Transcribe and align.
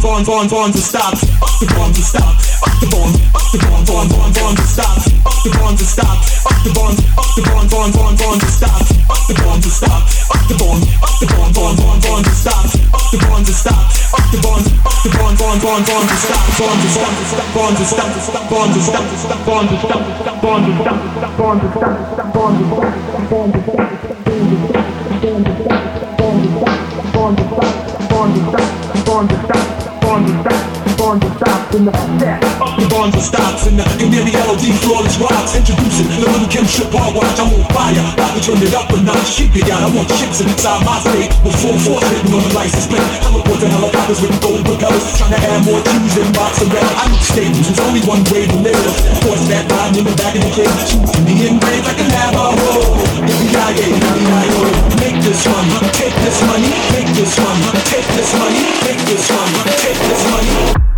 bonds, 0.00 0.50
bonds 0.50 0.72
and 0.74 0.82
stops. 0.82 1.20
Up 1.20 1.60
the 1.60 1.66
bonds 1.66 1.92
and 1.92 2.02
stops. 2.02 2.40
Up 2.58 2.80
the 2.80 2.86
bonds, 2.88 3.16
up 3.40 3.50
the 3.52 3.56
bonds, 3.56 3.86
bonds, 3.86 4.06
bonds, 4.06 4.32
bonds 4.32 4.58
and 4.58 4.66
stops. 4.66 5.06
Up 5.26 5.42
the 5.42 5.50
bonds 5.50 5.80
and 5.80 5.88
stops. 5.88 6.46
Up 6.46 6.62
the 6.64 6.72
bonds, 6.74 7.00
up 7.16 7.34
the 7.34 7.42
bonds, 7.42 7.72
bonds, 7.72 7.96
bonds, 7.96 8.20
bonds 8.22 8.44
and 8.44 8.52
stops. 8.52 8.90
Up 9.10 9.26
the 9.26 9.34
bonds 9.42 9.64
and 9.66 9.72
stops. 9.72 10.19
The 10.50 10.58
bonds, 10.58 10.82
up 10.98 11.14
the 11.22 11.26
bonds, 11.30 11.54
bonds, 11.54 11.78
bonds, 11.78 12.02
bonds 12.04 12.26
and 12.26 12.34
stops. 12.34 12.74
Up 12.90 13.06
the 13.14 13.22
bonds 13.22 13.46
and 13.46 13.54
stops. 13.54 14.10
Up 14.10 14.26
the 14.34 14.38
bonds, 14.42 14.66
up 14.82 14.98
the 14.98 15.10
bonds, 15.14 15.38
bonds, 15.38 15.62
bonds, 15.62 15.86
bonds 15.86 16.10
and 16.10 16.18
stops. 16.18 16.58
Bonds 16.58 16.82
and 16.82 16.90
stops. 16.90 17.54
Bonds 17.54 17.78
and 17.78 17.86
stops. 17.86 19.22
Bonds 19.46 19.70
and 19.70 19.78
stops. 19.78 20.10
Bonds 20.42 20.66
and 20.66 20.82
stops. 20.82 21.06
Bonds 21.38 21.62
and 21.62 21.70
stops. 21.70 21.94
Bonds 29.06 29.30
and 29.30 29.46
stops 29.46 29.89
bonds 30.10 30.26
and 30.26 30.42
stops, 30.42 30.96
bonds 30.98 31.22
and 31.22 31.34
stocks 31.38 31.74
in 31.78 31.84
the 31.86 31.94
set. 32.18 32.42
Up 32.58 32.74
the 32.74 32.86
bonds 32.90 33.14
and 33.14 33.22
stops 33.22 33.62
in 33.70 33.78
the 33.78 33.86
can 33.94 34.10
hear 34.10 34.26
the 34.26 34.34
LOD 34.42 34.66
flawless 34.82 35.16
rocks. 35.22 35.54
Introducing 35.54 36.10
the 36.10 36.26
little 36.26 36.50
Kim 36.50 36.66
Ship 36.66 36.90
hard 36.90 37.14
watch. 37.14 37.38
I'm 37.38 37.54
on 37.54 37.62
fire, 37.70 37.94
about 37.94 38.34
to 38.34 38.40
turn 38.42 38.58
it 38.58 38.74
up 38.74 38.90
a 38.90 38.98
notch. 39.06 39.38
Keep 39.38 39.54
it 39.62 39.70
out, 39.70 39.86
I 39.86 39.88
want 39.94 40.10
chips 40.18 40.42
inside 40.42 40.82
my 40.82 40.98
state 41.06 41.30
with 41.46 41.54
full 41.62 41.78
force 41.78 42.02
hitting 42.10 42.34
on 42.34 42.42
the 42.42 42.52
license 42.58 42.90
plate. 42.90 43.06
Teleports 43.22 43.62
and 43.62 43.70
helicopters 43.70 44.18
with 44.18 44.34
gold 44.42 44.66
propellers, 44.66 45.06
trying 45.14 45.30
to 45.30 45.40
add 45.46 45.62
more 45.62 45.78
cues 45.78 46.14
than 46.18 46.28
box 46.34 46.58
around. 46.66 46.94
I 46.98 47.06
need 47.06 47.22
staples, 47.22 47.66
there's 47.70 47.82
only 47.86 48.02
one 48.10 48.26
way 48.34 48.50
to 48.50 48.56
live. 48.66 48.82
Force 49.22 49.46
that 49.46 49.70
line 49.70 49.94
in 49.94 50.02
the 50.02 50.14
back 50.18 50.34
of 50.34 50.42
the 50.42 50.50
cave, 50.58 50.74
shooting 50.90 51.22
the 51.22 51.54
engraved 51.54 51.86
like 51.86 52.02
a 52.02 52.06
Navajo. 52.10 52.82
M-I-A, 53.30 53.88
M-I-O. 53.94 54.62
Make 54.98 55.22
this 55.22 55.46
one, 55.46 55.70
take 55.94 56.16
this 56.26 56.38
money, 56.50 56.74
make 56.98 57.10
this 57.14 57.38
one, 57.38 57.60
take 57.86 58.08
this 58.18 58.34
money, 58.34 58.70
Make 58.90 58.98
this 59.06 59.28
one, 59.30 59.52
take 59.78 59.94
this 59.94 59.94
money, 59.94 59.99
this 60.02 60.30
money. 60.30 60.89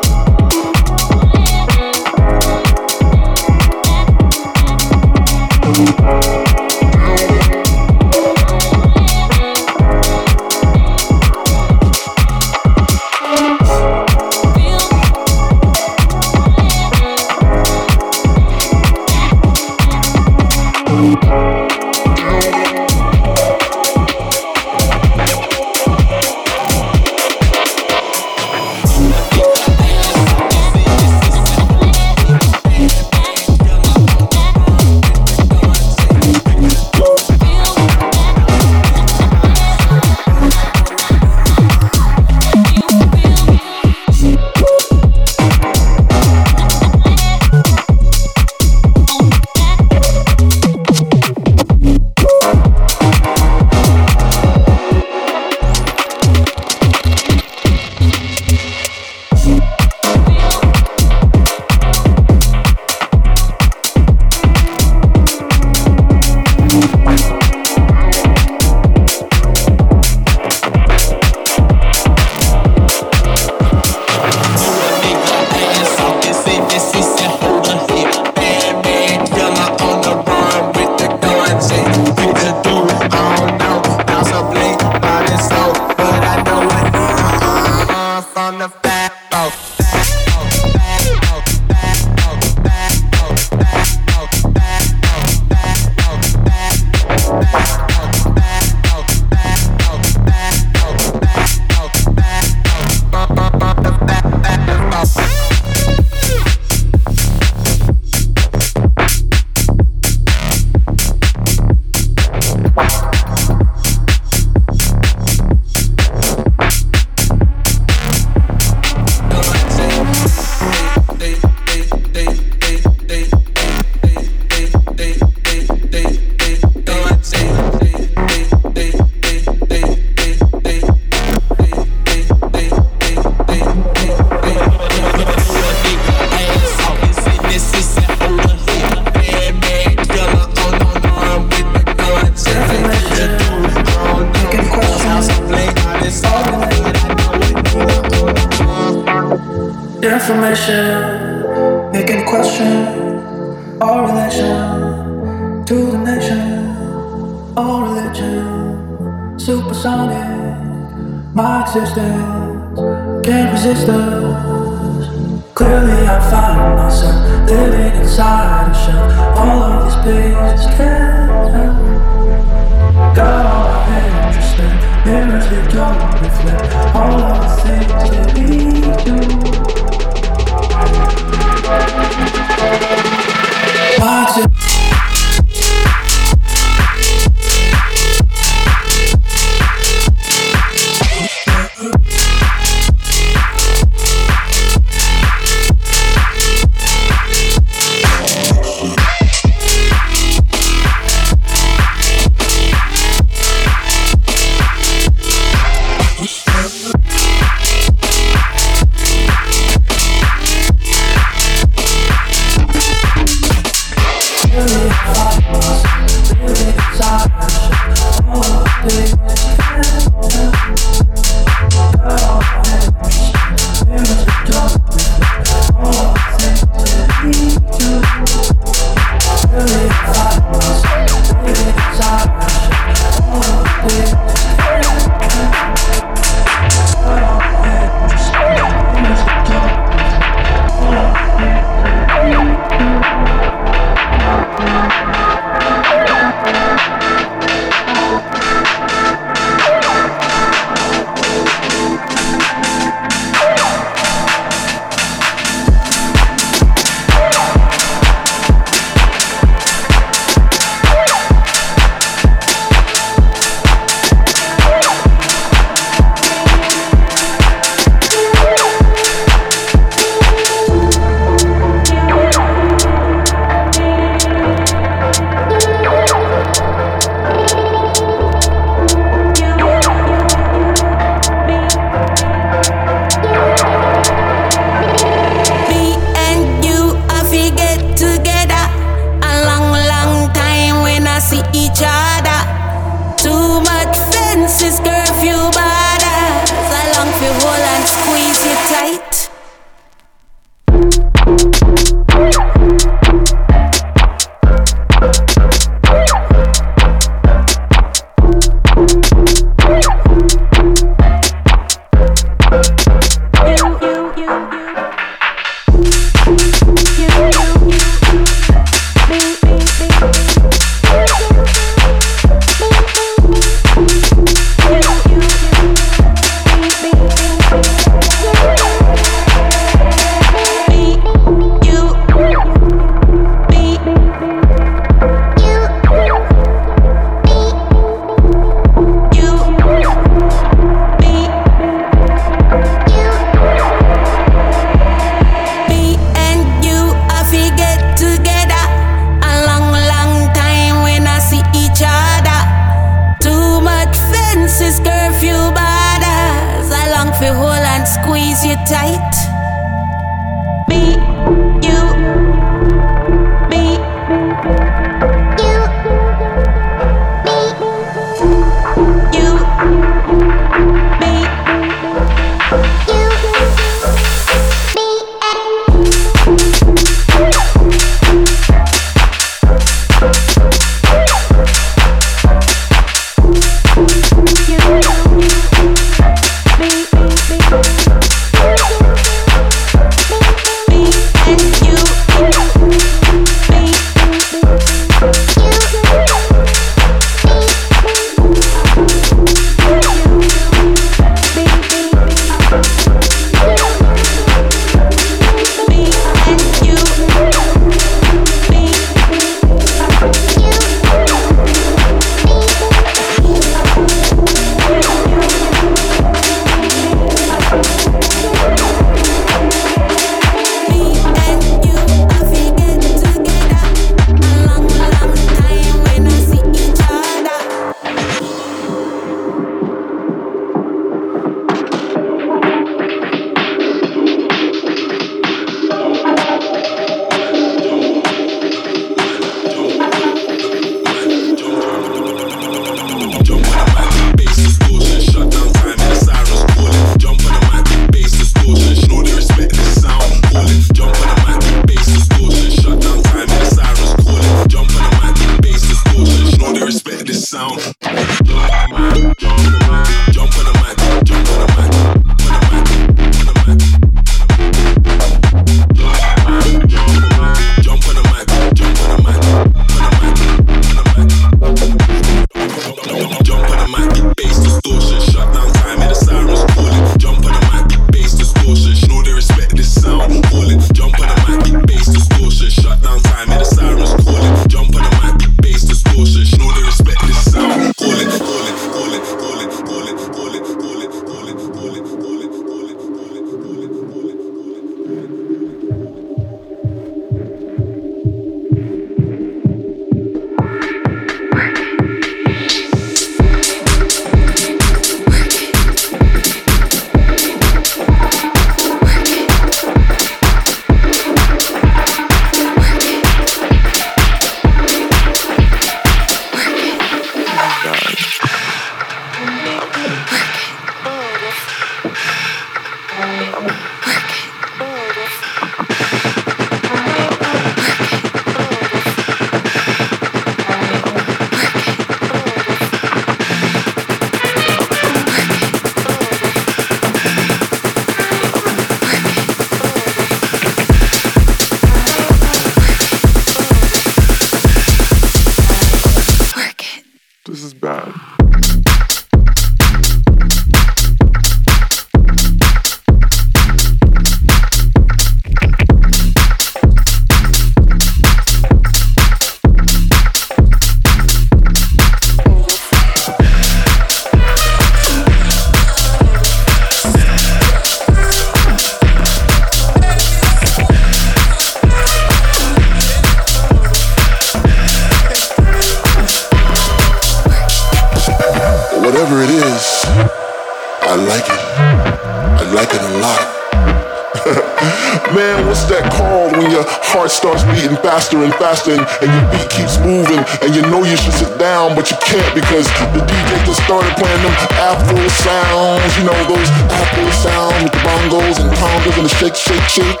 Sounds, 595.30 595.96
you 595.96 596.04
know 596.04 596.18
those 596.26 596.50
Afro 596.74 597.04
sounds 597.22 597.62
with 597.62 597.72
the 597.72 597.78
bongos 597.86 598.40
and 598.40 598.50
the 598.50 598.56
congas 598.56 598.96
and 598.98 599.06
the 599.06 599.14
shake, 599.18 599.36
shake, 599.36 599.68
shake. 599.70 600.00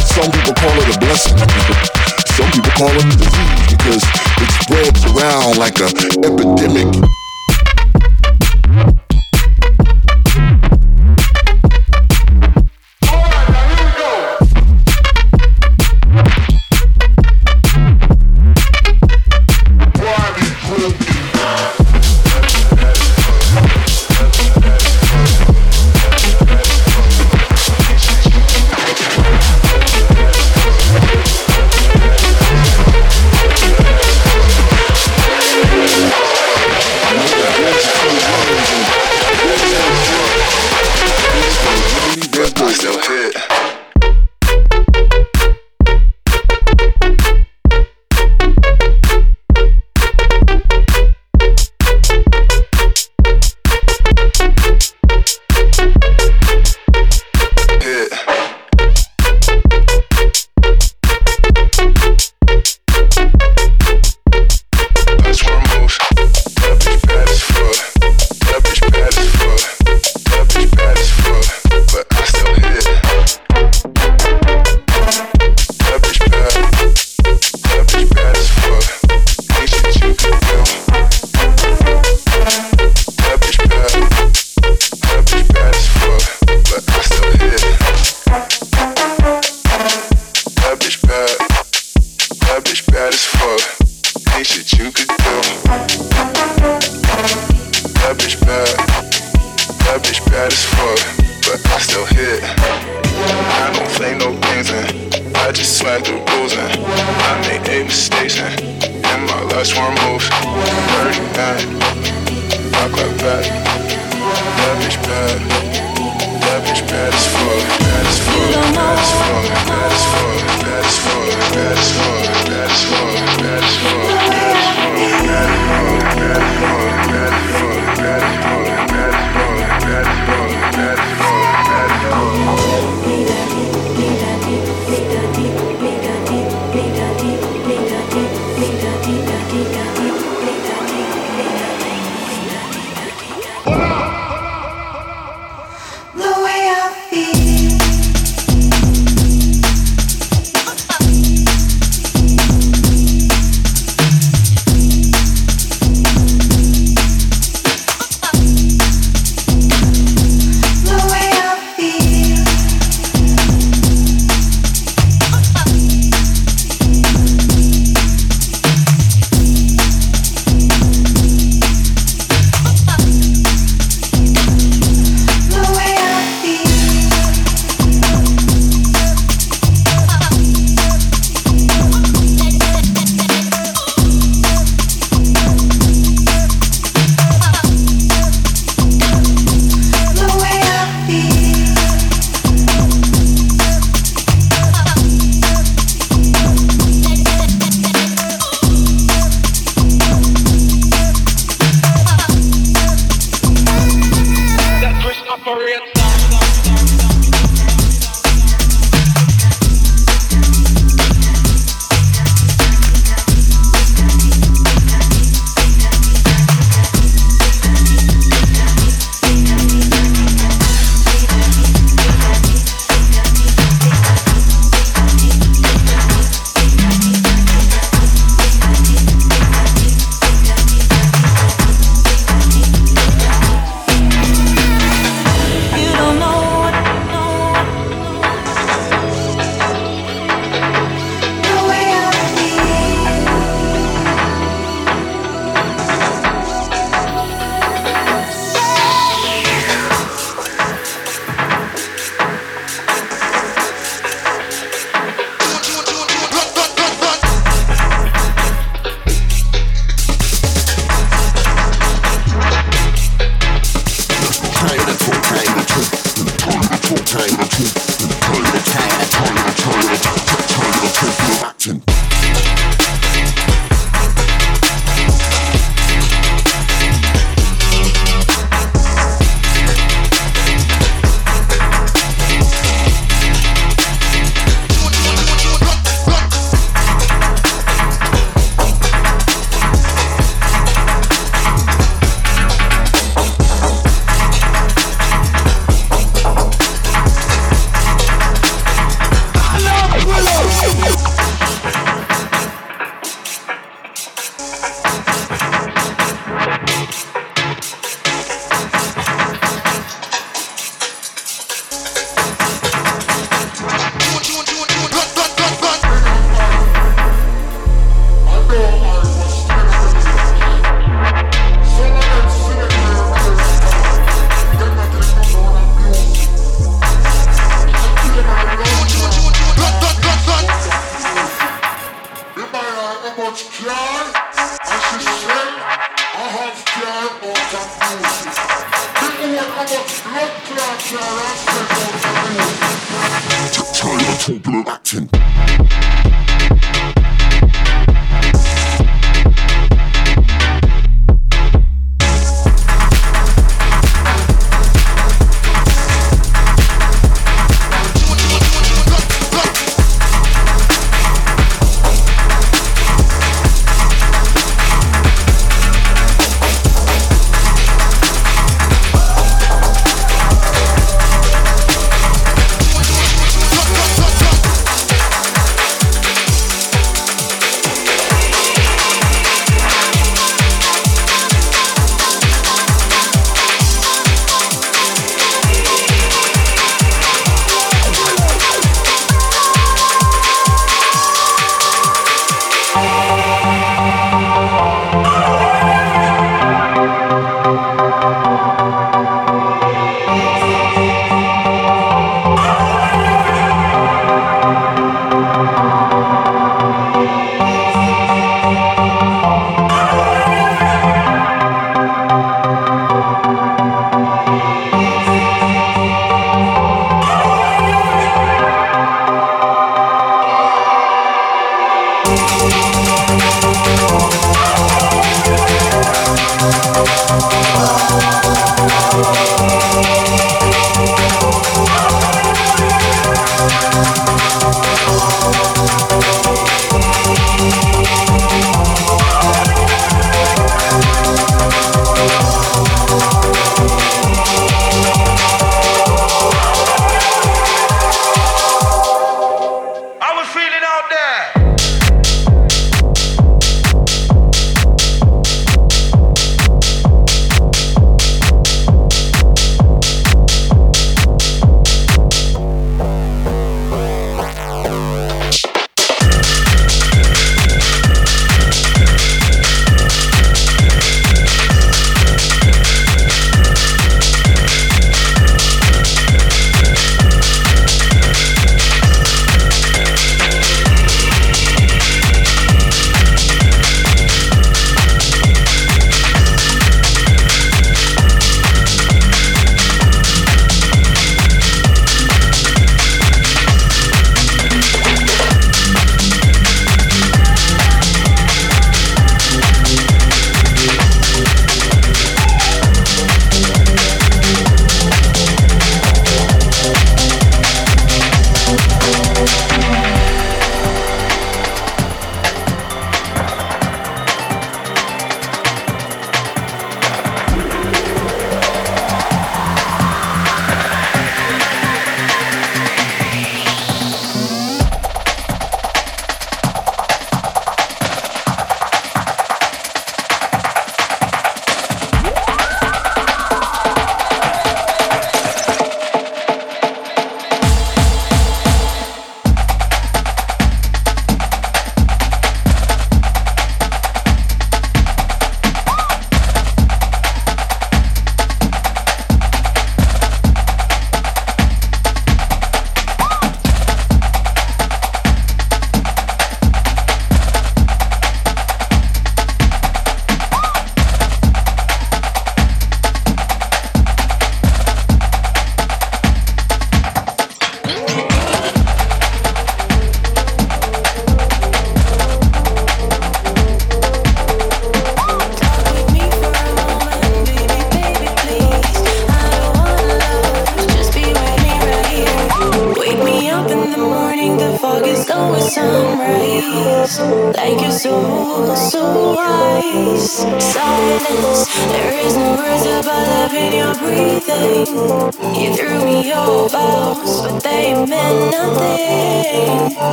Some 0.00 0.30
people 0.30 0.54
call 0.54 0.74
it 0.82 0.94
a 0.94 0.98
blessing. 1.00 1.38
Some 2.36 2.50
people 2.52 2.72
call 2.76 2.92
it 2.92 3.04
a 3.04 3.16
disease 3.16 3.66
because 3.72 4.04
it 4.44 4.50
spreads 4.60 5.02
around 5.12 5.56
like 5.56 5.80
an 5.80 5.92
epidemic. 6.28 6.88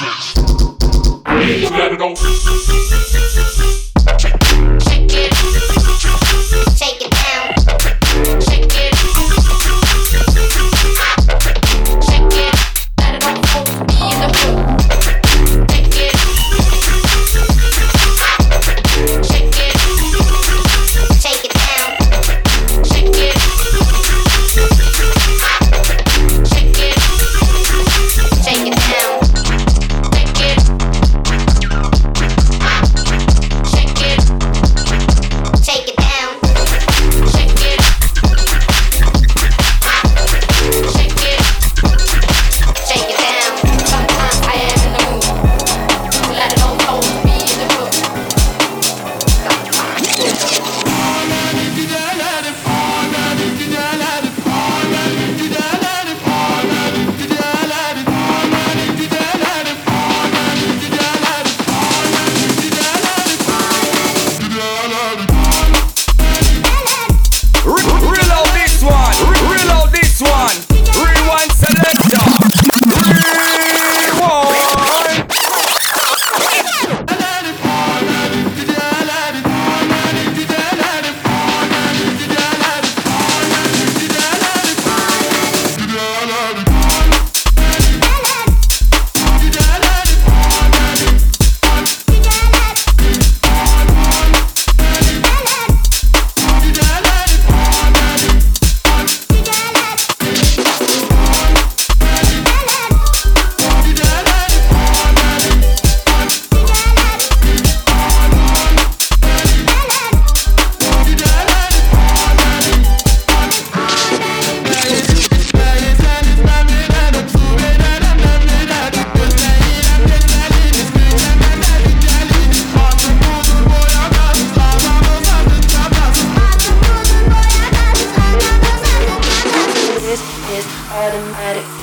Matrix. 0.00 0.36
Let 1.26 1.92
it 1.92 1.98
go. 1.98 2.59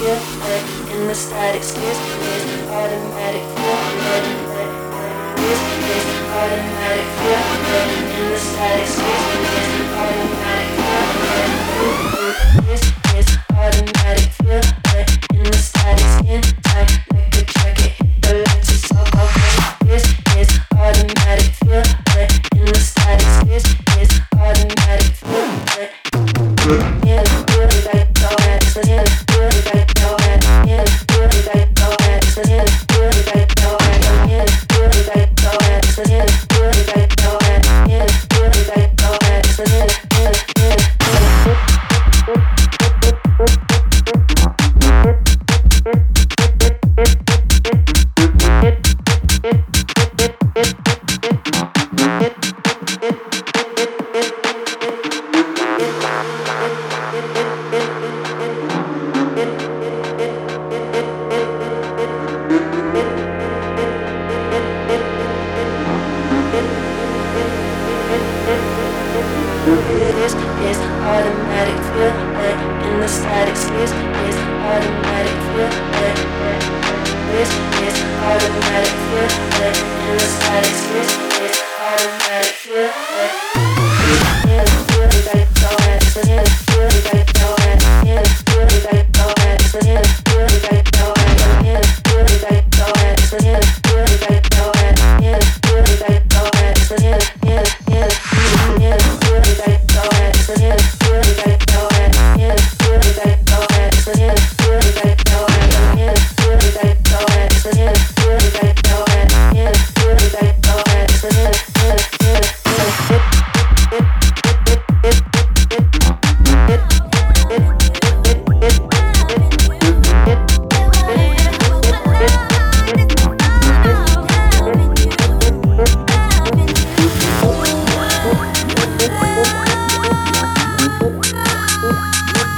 feel 0.07 0.95
in 0.95 1.07
the 1.07 1.15
static 1.15 1.63
space, 1.63 1.83
is 1.83 2.71
automatic 2.71 3.43
feel 3.55 3.75
is 5.43 6.05
automatic 6.31 7.07
feel 7.19 7.43
in 8.15 8.31
the 8.31 8.39
static 8.39 8.87
spheres 8.87 9.67
automatic 9.99 10.69
feel 12.81 12.96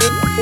Yeah. 0.00 0.40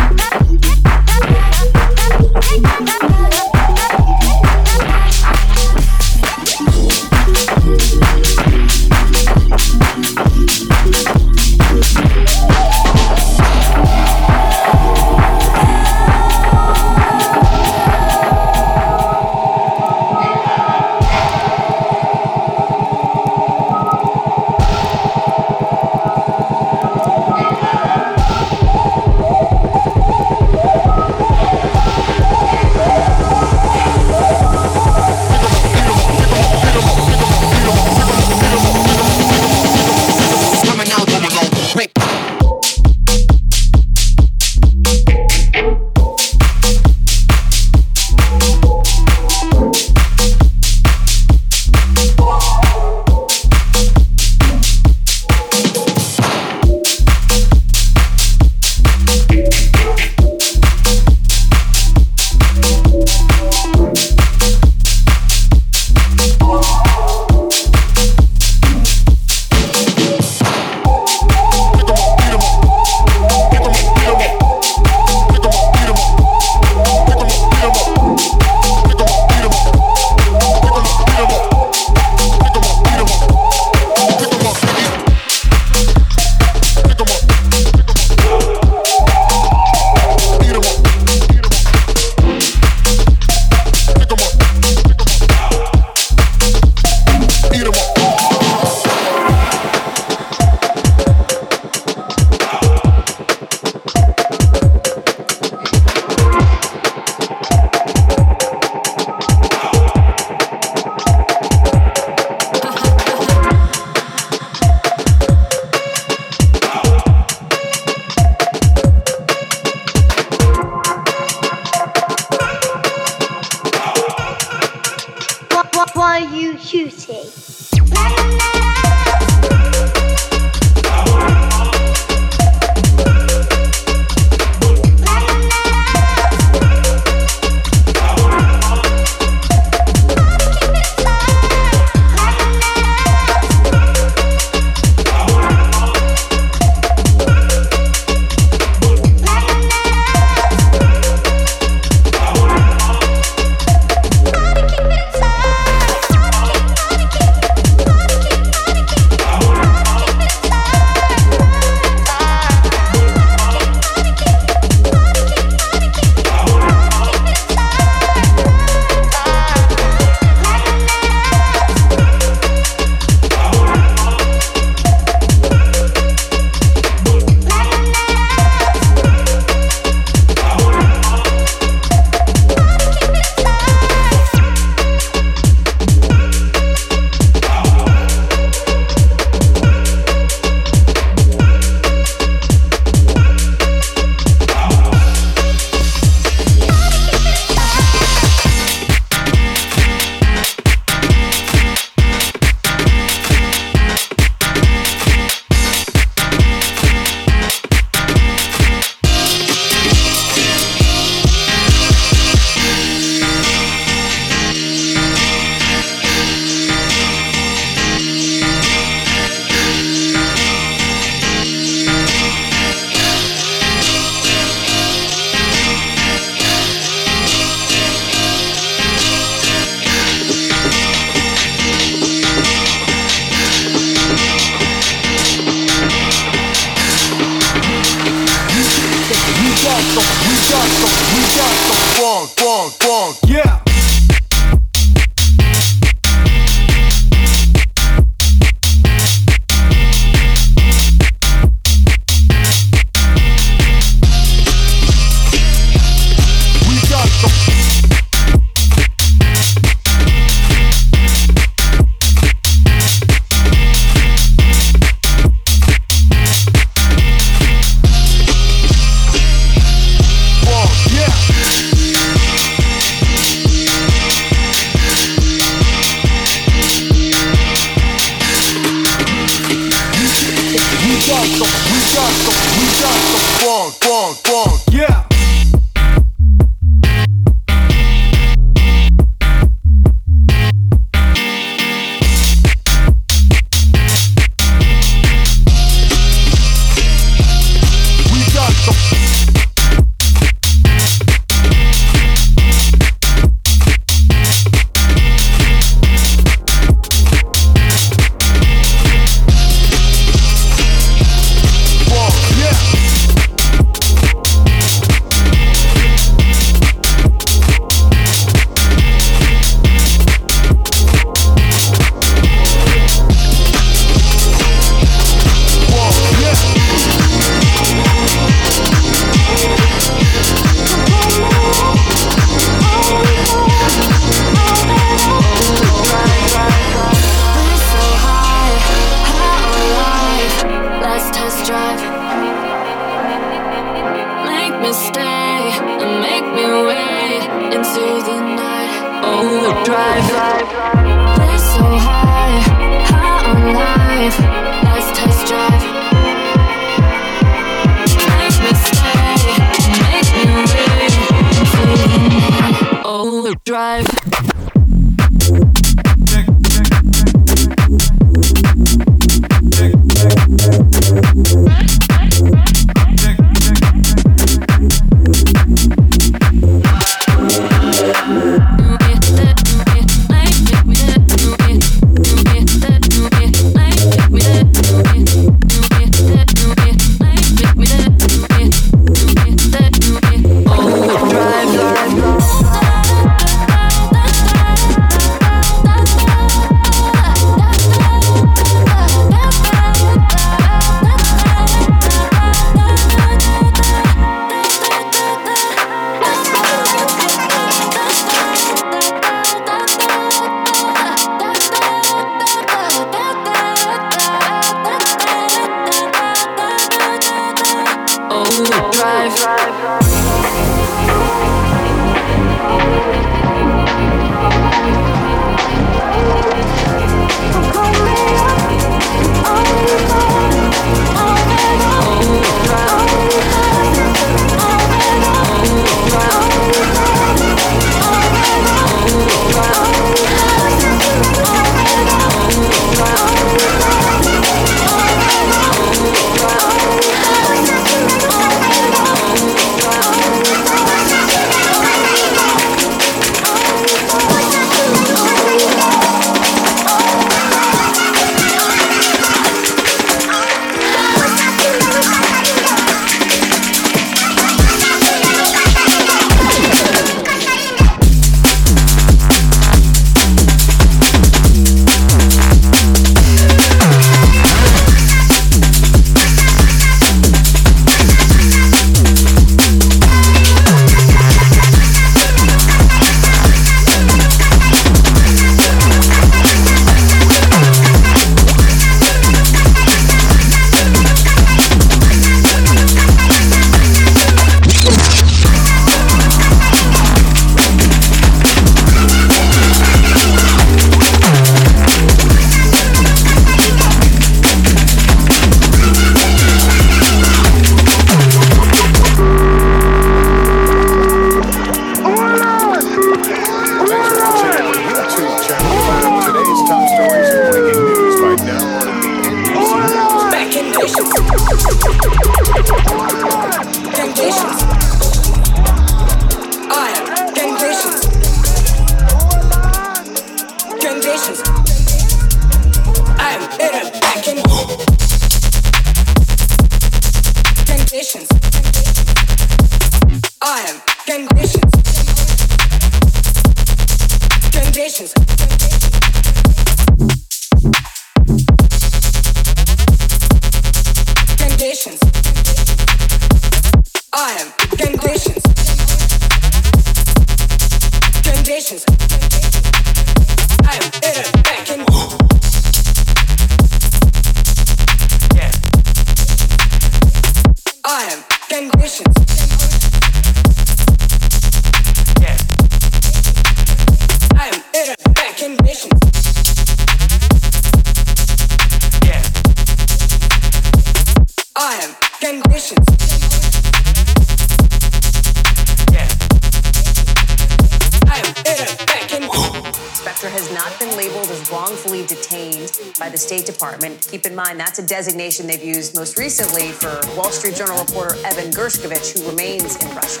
A 594.58 594.62
designation 594.66 595.26
they've 595.26 595.44
used 595.44 595.76
most 595.76 595.98
recently 595.98 596.52
for 596.52 596.80
Wall 596.96 597.10
Street 597.10 597.34
Journal 597.34 597.58
reporter 597.58 597.96
Evan 598.04 598.30
Gershkovich, 598.30 598.98
who 598.98 599.08
remains 599.08 599.56
in 599.56 599.68
Russia. 599.74 600.00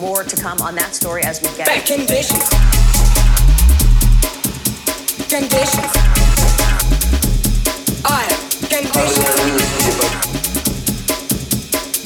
More 0.00 0.22
to 0.24 0.36
come 0.36 0.60
on 0.62 0.74
that 0.76 0.94
story 0.94 1.22
as 1.22 1.40
we 1.42 1.48
get 1.56 1.66
Back 1.66 1.84
conditions. 1.84 2.48
Conditions. 5.28 5.92
I 8.04 8.26
conditions. 8.70 9.28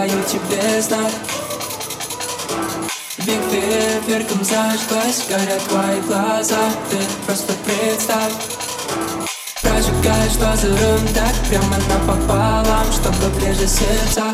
даю 0.00 0.22
тебе 0.24 0.80
знак 0.80 1.12
Биг 3.18 3.40
фейерверком 3.50 4.42
зажглась, 4.42 5.26
горят 5.28 5.62
твои 5.68 6.00
глаза. 6.00 6.56
Ты 6.88 6.96
просто 7.26 7.52
представь. 7.66 8.32
Прожигаешь 9.60 10.36
лазером 10.40 11.06
так 11.14 11.34
прямо 11.48 11.76
напополам 11.90 12.86
Чтобы 12.92 13.28
ближе 13.36 13.68
сердца. 13.68 14.24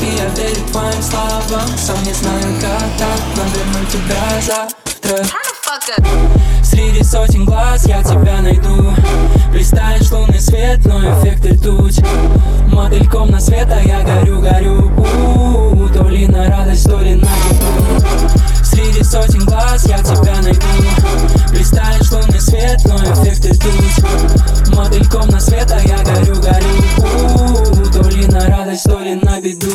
И 0.00 0.04
я 0.04 0.26
верю 0.30 0.66
твоим 0.72 1.02
словам 1.02 1.68
Сам 1.78 2.02
не 2.02 2.12
знаю 2.12 2.60
как 2.60 2.88
так, 2.98 3.20
но 3.36 3.44
верну 3.54 3.86
тебя 3.88 4.40
завтра. 4.42 5.24
How? 5.24 5.44
Среди 6.64 7.02
сотен 7.02 7.44
глаз 7.44 7.86
я 7.86 8.02
тебя 8.02 8.40
найду. 8.40 8.94
Блистаешь 9.52 10.10
лунный 10.10 10.40
свет, 10.40 10.80
но 10.86 10.98
эффект 10.98 11.44
ртуть 11.44 12.00
Мотыльком 12.72 13.30
на 13.30 13.38
свет, 13.38 13.68
а 13.70 13.80
я 13.82 14.00
горю, 14.00 14.40
горю. 14.40 14.92
У 14.96 15.02
-у 15.02 15.74
-у, 15.74 15.92
То 15.92 16.08
ли 16.08 16.26
на 16.26 16.48
радость, 16.48 16.86
то 16.86 16.98
ли 17.00 17.16
на 17.16 17.28
беду. 17.28 18.28
Среди 18.64 19.04
сотен 19.04 19.44
глаз 19.44 19.86
я 19.86 19.98
тебя 19.98 20.40
найду. 20.42 20.66
Блистаешь 21.50 22.10
лунный 22.10 22.40
свет, 22.40 22.80
но 22.86 22.96
эффект 22.96 23.44
ртуть 23.44 24.74
Мотыльком 24.74 25.28
на 25.28 25.40
свет, 25.40 25.70
а 25.70 25.80
я 25.80 25.98
горю, 25.98 26.34
горю. 26.40 26.66
У 26.96 27.02
-у 27.02 27.74
-у, 27.74 27.92
То 27.92 28.08
ли 28.08 28.26
на 28.26 28.40
радость, 28.48 28.84
то 28.84 28.98
ли 29.00 29.14
на 29.16 29.38
беду. 29.40 29.68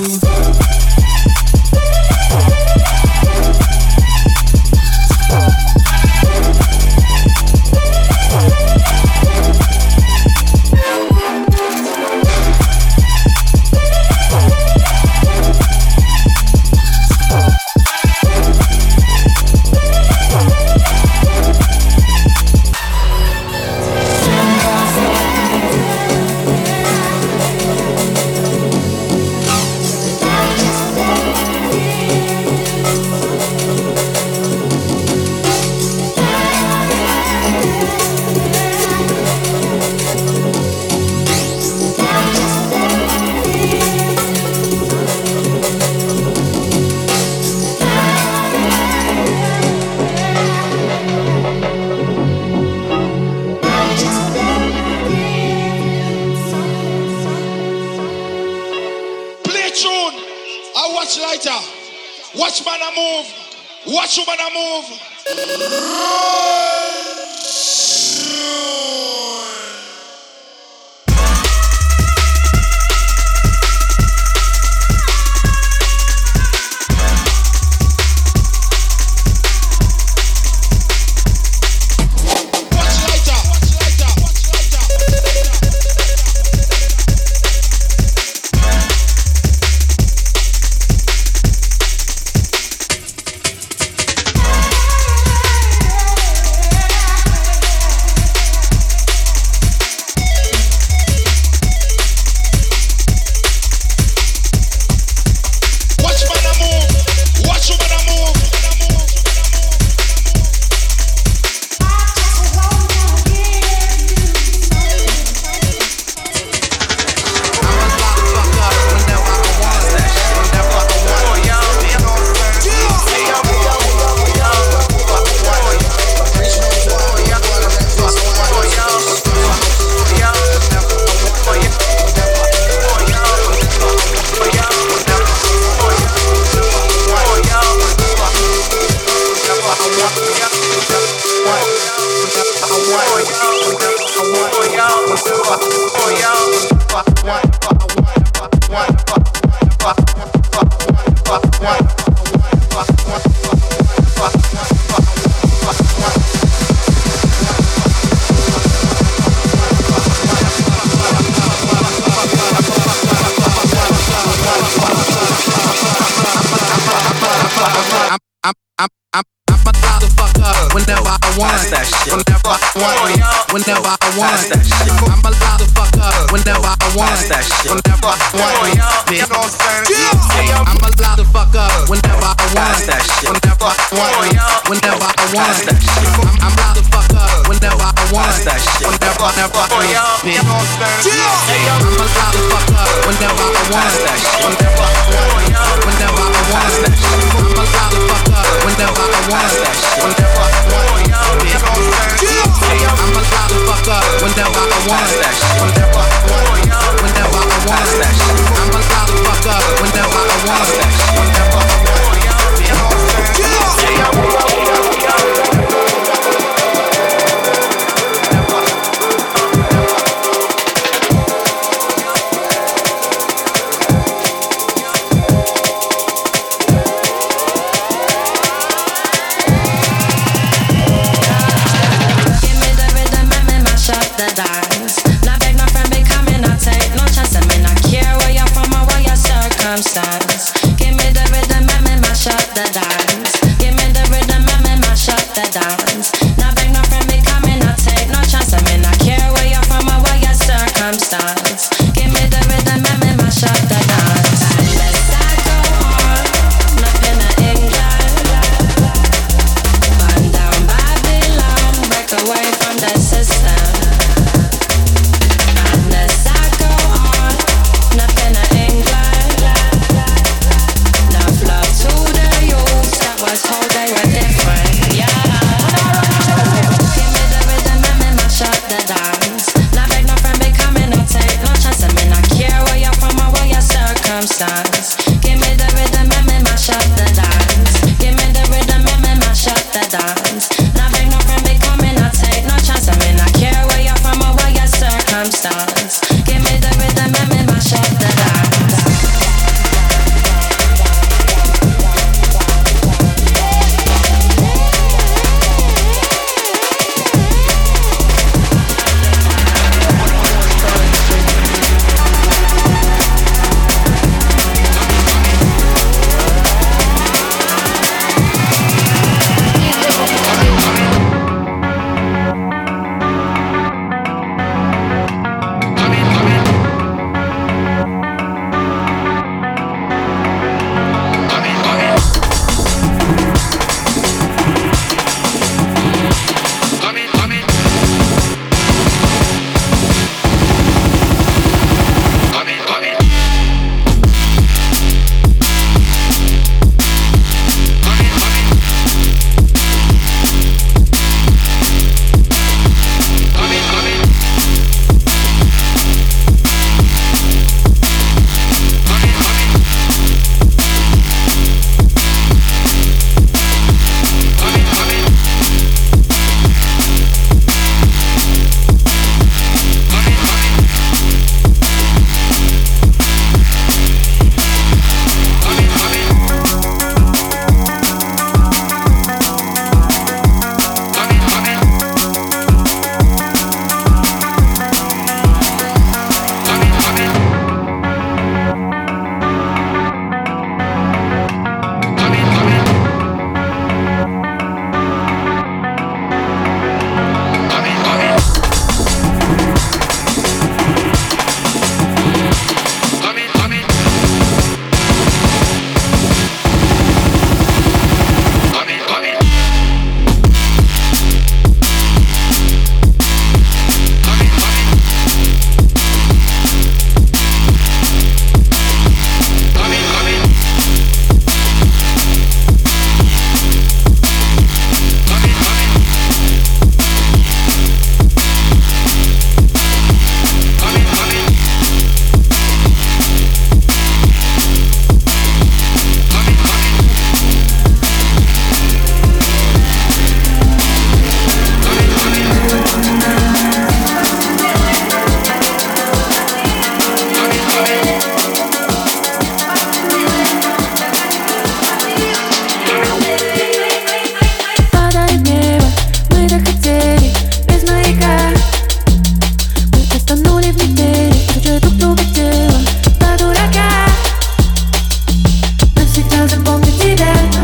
that 466.96 467.39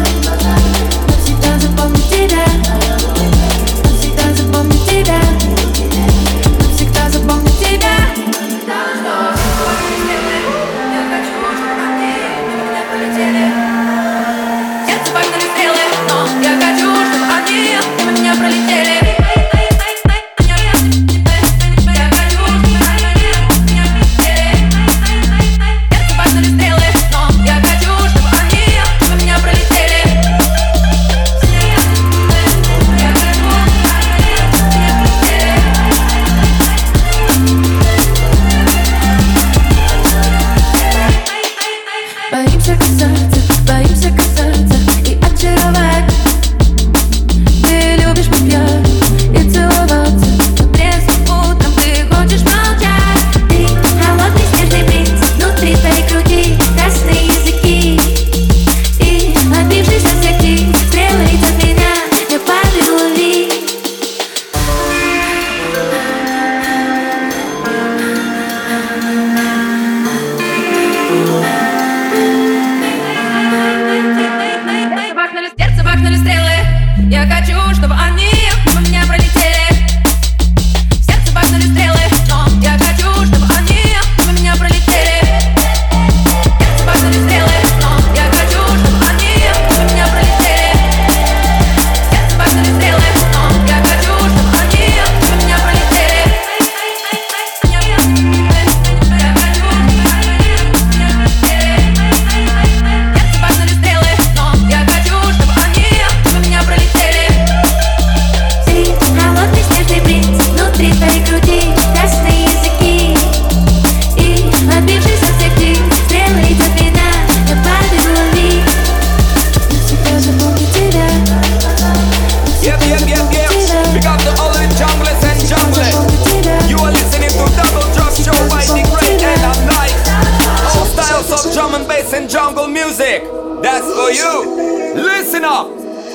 and 131.75 131.87
bass 131.87 132.13
and 132.13 132.29
jungle 132.29 132.67
music. 132.67 133.23
That's 133.61 133.85
for 133.93 134.09
you. 134.09 134.95
Listen 134.95 135.43
up. 135.43 135.67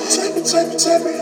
Take 0.09 0.35
me, 0.35 0.43
take 0.43 0.69
me, 0.69 0.77
take 0.77 1.03
me. 1.03 1.21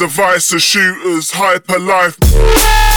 a 0.00 0.08
of 0.52 0.62
shooters, 0.62 1.30
hyper 1.30 1.78
life. 1.78 2.89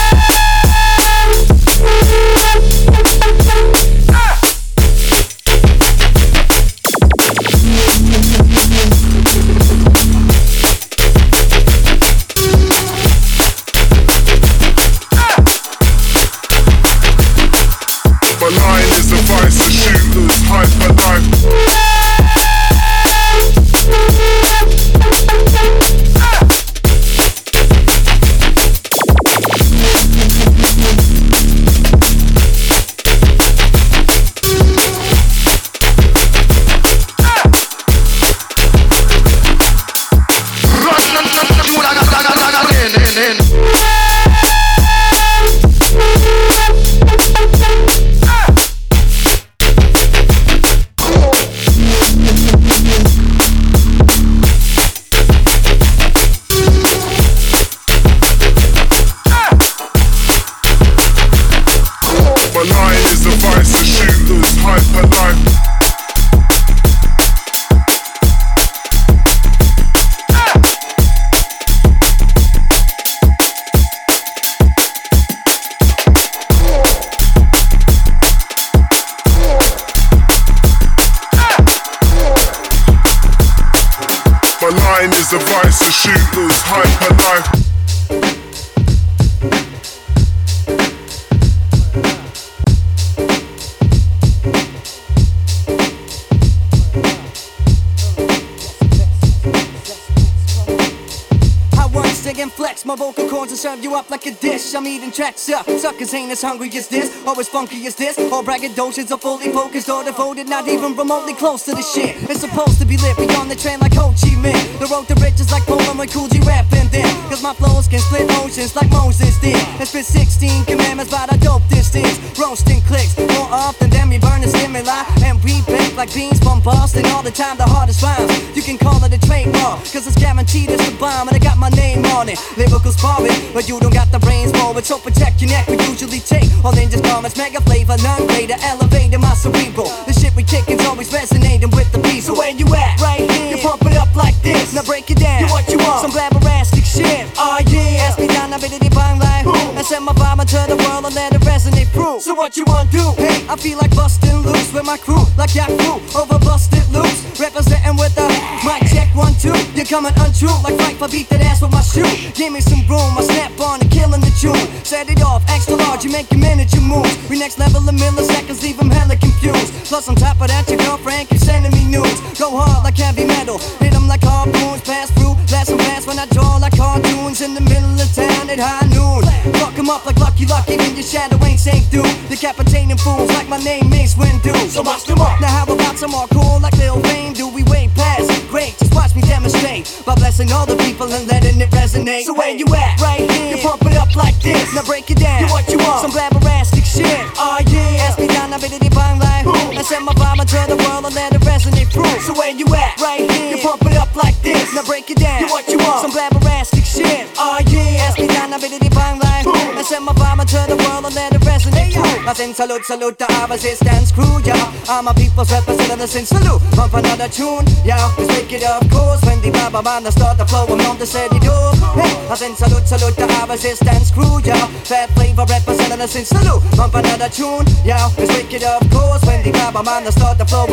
I'm 104.74 104.86
eating 104.88 105.12
tracks 105.12 105.48
up. 105.48 105.64
Suckers 105.70 106.12
ain't 106.14 106.32
as 106.32 106.42
hungry 106.42 106.68
as 106.74 106.88
this, 106.88 107.08
or 107.24 107.38
as 107.38 107.48
funky 107.48 107.86
as 107.86 107.94
this. 107.94 108.18
All 108.32 108.42
braggadocious 108.42 109.10
are 109.12 109.18
fully 109.18 109.52
focused 109.52 109.88
or 109.88 110.02
devoted, 110.02 110.48
not 110.48 110.66
even 110.66 110.96
remotely 110.96 111.32
close 111.32 111.64
to 111.64 111.70
the 111.72 111.82
shit. 111.82 112.16
It's 112.28 112.40
supposed 112.40 112.78
to 112.80 112.84
be 112.84 112.96
lit, 112.96 113.16
we 113.16 113.28
on 113.36 113.48
the 113.48 113.54
train 113.54 113.78
like 113.78 113.94
Ho 113.94 114.12
Chi 114.18 114.34
Minh. 114.42 114.78
The 114.80 114.86
road 114.86 115.06
to 115.08 115.14
riches 115.22 115.52
like 115.52 115.62
Polaroid 115.62 116.12
Kool 116.12 116.28
G 116.28 116.40
rapping 116.40 116.88
then. 116.90 117.08
Cause 117.30 117.42
my 117.42 117.54
flows 117.54 117.86
can 117.86 118.00
split 118.00 118.30
oceans 118.42 118.74
like 118.74 118.90
Moses 118.90 119.38
did. 119.40 119.56
And 119.78 119.86
spit 119.86 120.04
16 120.04 120.64
commandments 120.64 121.12
about 121.12 121.30
how 121.30 121.36
dope 121.36 121.68
this 121.70 121.94
is. 121.94 122.18
Roasting 122.36 122.82
clicks 122.82 123.16
more 123.16 123.48
often 123.48 123.90
than 123.90 124.08
me 124.08 124.18
burning 124.18 124.48
stimuli. 124.48 125.04
And 125.24 125.42
we 125.44 125.62
bake 125.70 125.96
like 125.96 126.12
beans 126.12 126.42
from 126.42 126.60
Boston 126.60 127.06
all 127.14 127.22
the 127.22 127.30
time, 127.30 127.56
the 127.56 127.64
hardest 127.64 128.02
rhymes. 128.02 128.28
You 128.56 128.62
can 128.62 128.76
call 128.76 129.02
it 129.04 129.14
a 129.14 129.20
trademark, 129.26 129.80
cause 129.94 130.06
it's 130.06 130.18
guaranteed 130.18 130.70
it's 130.70 130.84
the 130.84 130.96
bomb. 130.98 131.28
And 131.28 131.36
I 131.36 131.38
got 131.38 131.58
my 131.58 131.70
name 131.70 132.04
on 132.16 132.28
it. 132.28 132.33
Lyrical 132.56 132.92
sparring, 132.92 133.34
but 133.52 133.68
you 133.68 133.78
don't 133.80 133.92
got 133.92 134.10
the 134.10 134.18
brains 134.18 134.52
for 134.52 134.76
it. 134.78 134.84
So 134.84 134.98
protect 134.98 135.40
your 135.40 135.50
neck, 135.50 135.68
we 135.68 135.76
usually 135.86 136.20
take 136.20 136.50
all 136.64 136.72
ninjas 136.72 137.02
garments. 137.02 137.36
Mega 137.36 137.60
flavor, 137.60 137.96
none 138.02 138.26
greater, 138.26 138.56
elevating 138.62 139.20
my 139.20 139.34
cerebral. 139.34 139.88
The 140.06 140.12
shit 140.12 140.34
we 140.36 140.42
kicking's 140.42 140.84
always 140.84 141.12
resonating 141.12 141.70
with 141.70 141.90
the 141.92 141.98
beat. 141.98 142.22
So 142.22 142.34
where 142.34 142.50
you 142.50 142.66
at? 142.74 143.00
Right 143.00 143.28
here. 143.30 143.56
You 143.56 143.62
pump 143.62 143.82
it 143.86 143.96
up 143.96 144.14
like 144.14 144.40
this. 144.42 144.74
Now 144.74 144.82
break 144.82 145.10
it 145.10 145.18
down. 145.18 145.40
You 145.40 145.46
what 145.48 145.68
you 145.68 145.78
want? 145.78 146.00
Some 146.02 146.12
blabberastic 146.12 146.84
shit. 146.84 147.28
Oh 147.38 147.58
yeah. 147.68 148.08
Ask 148.08 148.18
me 148.18 148.26
down, 148.26 148.52
I 148.52 148.58
bet 148.58 148.72
it 148.72 148.94
bang 148.94 149.20
who? 149.44 149.54
And 149.76 149.84
send 149.84 150.04
my 150.04 150.12
vibe 150.12 150.40
into 150.40 150.56
the 150.68 150.76
world 150.82 151.04
and 151.04 151.14
let 151.14 151.34
it 151.34 151.42
resonate 151.42 151.88
through. 151.92 152.20
So 152.20 152.34
what 152.34 152.56
you 152.56 152.64
want 152.64 152.90
to 152.90 152.96
do? 152.96 153.04
Hey, 153.20 153.44
I 153.48 153.56
feel 153.56 153.78
like 153.78 153.94
busting 153.94 154.40
loose 154.40 154.72
with 154.72 154.84
my 154.84 154.96
crew, 154.96 155.24
like 155.36 155.54
your 155.54 155.68
crew 155.78 156.00
over 156.16 156.38
busted 156.38 156.88
loose. 156.90 157.20
Representing 157.38 157.96
with 157.96 158.14
the 158.14 158.26
mic 158.64 158.88
check 158.90 159.14
one 159.14 159.34
two. 159.34 159.54
You're 159.76 159.84
coming 159.84 160.12
untrue, 160.16 160.56
like 160.64 160.76
Frank. 160.80 161.02
I 161.02 161.06
beat 161.08 161.28
that 161.28 161.42
ass 161.42 161.60
with 161.60 161.72
my 161.72 161.82
shoe. 161.82 162.23
Give 162.32 162.52
me 162.52 162.60
some 162.60 162.80
room, 162.88 163.18
I 163.18 163.22
snap 163.22 163.60
on 163.60 163.80
and 163.80 163.90
killing 163.90 164.20
the 164.20 164.32
tune. 164.40 164.56
Set 164.84 165.10
it 165.10 165.20
off, 165.22 165.44
extra 165.48 165.76
large, 165.76 166.04
you 166.04 166.10
make 166.10 166.30
your 166.30 166.40
miniature 166.40 166.80
moves. 166.80 167.12
We 167.28 167.38
next 167.38 167.58
level 167.58 167.86
in 167.88 167.96
milliseconds, 167.96 168.62
leave 168.62 168.78
them 168.78 168.90
hella 168.90 169.16
confused. 169.16 169.72
Plus 169.84 170.08
on 170.08 170.16
top 170.16 170.40
of 170.40 170.48
that, 170.48 170.68
your 170.68 170.78
girlfriend 170.78 171.28
keeps 171.28 171.44
sending 171.44 171.72
me 171.72 171.84
news. 171.84 172.20
Go 172.38 172.56
hard 172.56 172.84
like 172.84 172.96
heavy 172.96 173.24
metal, 173.24 173.58
hit 173.78 173.92
them 173.92 174.08
like 174.08 174.22
harpoons, 174.22 174.80
pass 174.82 175.10
through. 175.12 175.36
Blast 175.48 175.68
them 175.68 175.78
fast 175.78 176.06
when 176.06 176.18
I 176.18 176.26
draw 176.26 176.56
like 176.56 176.76
cartoons 176.76 177.40
in 177.40 177.54
the 177.54 177.60
middle 177.60 177.94
of 178.00 178.10
town 178.14 178.48
at 178.50 178.58
high 178.58 178.86
noon. 178.88 179.22
Fuck 179.60 179.74
them 179.74 179.90
up 179.90 180.06
like 180.06 180.18
Lucky 180.18 180.46
Luke, 180.46 180.68
even 180.68 180.96
your 180.96 181.04
shadow 181.04 181.38
ain't 181.44 181.60
safe, 181.60 181.88
dude. 181.90 182.06
Decapitating 182.28 182.96
fools 182.98 183.28
like 183.30 183.48
my 183.48 183.58
name 183.58 183.88
Mace 183.90 184.14
Windu. 184.14 184.54
So 184.68 184.82
watch 184.82 185.04
them 185.04 185.20
up. 185.20 185.40
Now 185.40 185.48
how 185.48 185.64
about 185.64 185.96
some 185.98 186.10
more 186.10 186.26
cool 186.28 186.60
like 186.60 186.76
Lil 186.78 187.00
Wayne? 187.02 187.34
Do 187.34 187.48
we 187.48 187.62
way 187.64 187.88
past? 187.94 188.30
Great, 188.48 188.76
just 188.78 188.94
watch 188.94 189.14
me 189.14 189.22
demonstrate 189.22 189.86
by 190.06 190.14
blessing 190.14 190.50
all 190.52 190.66
the 190.66 190.76
people 190.76 191.12
and 191.12 191.26
letting 191.28 191.60
it 191.60 191.70
resonate. 191.70 192.13
So 192.22 192.32
where 192.32 192.54
you 192.54 192.66
at? 192.74 193.00
Right 193.00 193.28
here. 193.30 193.56
You 193.56 193.62
pump 193.62 193.82
it 193.86 193.96
up 193.96 194.14
like 194.14 194.38
this. 194.40 194.72
Now 194.74 194.84
break 194.84 195.10
it 195.10 195.18
down. 195.18 195.42
You 195.42 195.46
what 195.48 195.66
you 195.68 195.78
want? 195.78 196.06
Some 196.06 196.12
blabberastic 196.12 196.86
shit. 196.86 197.18
Oh 197.34 197.58
yeah. 197.66 198.06
Ask 198.06 198.18
me 198.20 198.28
down, 198.28 198.52
I 198.52 198.58
it 198.62 198.94
bang 198.94 199.18
like 199.18 199.44
who? 199.44 199.54
I 199.74 199.82
send 199.82 200.04
my 200.04 200.12
vibe 200.14 200.38
into 200.38 200.62
the 200.70 200.78
world 200.86 201.06
and 201.06 201.14
let 201.14 201.34
it 201.34 201.40
resonate 201.42 201.90
through. 201.90 202.20
So 202.22 202.32
where 202.34 202.54
you 202.54 202.66
at? 202.74 203.00
Right 203.00 203.28
here. 203.30 203.56
You 203.56 203.62
pump 203.62 203.82
it 203.86 203.96
up 203.96 204.14
like 204.14 204.40
this. 204.42 204.72
Now 204.74 204.84
break 204.84 205.10
it 205.10 205.18
down. 205.18 205.40
You 205.40 205.48
what 205.48 205.66
you 205.68 205.78
want? 205.78 206.02
Some 206.06 206.12
blabberastic 206.12 206.83
shit. 206.94 207.26
Oh 207.36 207.58
yeah. 207.66 208.06
Ask 208.06 208.18
me 208.18 208.26
down, 208.28 208.54
I 208.54 208.58
bang 208.62 209.18
like 209.18 209.44
who? 209.44 209.52
I 209.52 209.82
send 209.82 210.04
my 210.04 210.12
vibe 210.14 210.40
into 210.40 210.60
the 210.70 210.78
world 210.86 211.04
and 211.04 211.14
let 211.14 211.34
it 211.34 211.42
resonate 211.42 211.92
through. 211.92 212.28
I 212.30 212.32
send 212.32 212.54
salute, 212.54 212.84
salute 212.84 213.18
to 213.18 213.26
our 213.34 213.48
resistance 213.48 214.12
crew, 214.12 214.38
yeah. 214.46 214.72
All 214.88 215.02
my 215.02 215.12
people's 215.12 215.50
representatives 215.50 216.12
send 216.12 216.28
salute. 216.28 216.62
Pump 216.78 216.94
another 216.94 217.28
tune, 217.28 217.66
yeah. 217.82 217.98
Let's 218.16 218.30
make 218.30 218.52
it 218.54 218.62
of 218.62 218.86
course 218.90 219.20
when 219.26 219.40
the 219.42 219.50
Baba 219.50 219.82
man 219.82 220.06
start 220.12 220.38
the 220.38 220.46
flow. 220.46 220.66
I'm 220.70 220.80
on 220.86 220.96
the 220.98 221.06
steady 221.06 221.40
do. 221.42 221.56
Hey, 221.98 222.14
I 222.30 222.34
send 222.38 222.56
salute, 222.56 222.86
salute 222.86 223.16
to 223.18 223.26
our 223.26 223.46
resistance 223.50 224.10
crew, 224.14 224.38
yeah. 224.46 224.66
Fat 224.86 225.10
flavor 225.18 225.44
representatives 225.44 226.12
send 226.14 226.26
salute. 226.30 226.62
Pump 226.78 226.94
another 226.94 227.28
tune, 227.28 227.66
yeah. 227.82 228.06
Let's 228.16 228.30
make 228.30 228.54
it 228.54 228.62
of 228.62 228.86
course 228.94 229.22
when 229.26 229.42
the 229.42 229.50
Baba 229.50 229.82
man 229.82 230.06
start 230.12 230.38
the 230.38 230.46
flow. 230.46 230.62